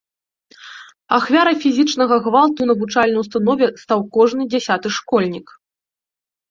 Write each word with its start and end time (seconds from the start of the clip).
Ахвярай 1.17 1.57
фізічнага 1.65 2.15
гвалту 2.29 2.59
ў 2.65 2.71
навучальнай 2.73 3.19
установе 3.25 3.65
стаў 3.87 3.99
кожны 4.19 4.41
дзясяты 4.57 4.87
школьнік. 4.99 5.47